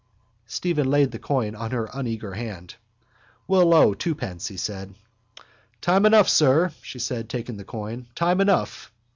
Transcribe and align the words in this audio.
Stephen 0.47 0.89
laid 0.89 1.11
the 1.11 1.19
coin 1.19 1.49
in 1.53 1.69
her 1.71 1.87
uneager 1.93 2.35
hand. 2.35 2.73
—We'll 3.47 3.71
owe 3.71 3.93
twopence, 3.93 4.47
he 4.47 4.57
said. 4.57 4.95
—Time 5.79 6.07
enough, 6.07 6.27
sir, 6.27 6.71
she 6.81 6.97
said, 6.97 7.29
taking 7.29 7.57
the 7.57 7.63
coin. 7.65 8.07
Time 8.15 8.41
enough. 8.41 8.91